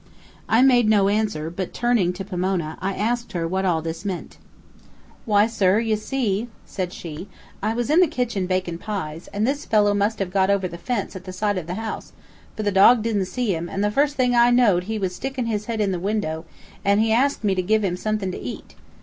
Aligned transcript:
I 0.49 0.63
made 0.63 0.89
no 0.89 1.09
answer, 1.09 1.51
but 1.51 1.75
turning 1.75 2.11
to 2.13 2.25
Pomona, 2.25 2.75
I 2.81 2.95
asked 2.95 3.33
her 3.33 3.47
what 3.47 3.83
this 3.83 4.03
all 4.03 4.07
meant. 4.07 4.39
"Why, 5.25 5.45
sir, 5.45 5.77
you 5.77 5.95
see," 5.95 6.47
said 6.65 6.91
she, 6.91 7.27
"I 7.61 7.75
was 7.75 7.91
in 7.91 7.99
the 7.99 8.07
kitchen 8.07 8.47
bakin' 8.47 8.79
pies, 8.79 9.29
and 9.31 9.45
this 9.45 9.63
fellow 9.63 9.93
must 9.93 10.17
have 10.17 10.33
got 10.33 10.49
over 10.49 10.67
the 10.67 10.79
fence 10.79 11.15
at 11.15 11.25
the 11.25 11.31
side 11.31 11.59
of 11.59 11.67
the 11.67 11.75
house, 11.75 12.13
for 12.57 12.63
the 12.63 12.71
dog 12.71 13.03
didn't 13.03 13.25
see 13.25 13.53
him, 13.53 13.69
and 13.69 13.83
the 13.83 13.91
first 13.91 14.15
thing 14.15 14.33
I 14.33 14.49
know'd 14.49 14.85
he 14.85 14.97
was 14.97 15.13
stickin' 15.13 15.45
his 15.45 15.65
head 15.65 15.79
in 15.79 15.91
the 15.91 15.99
window, 15.99 16.45
and 16.83 16.99
he 16.99 17.11
asked 17.13 17.43
me 17.43 17.53
to 17.53 17.61
give 17.61 17.83
him 17.83 17.95
somethin' 17.95 18.31
to 18.31 18.39
eat. 18.39 18.73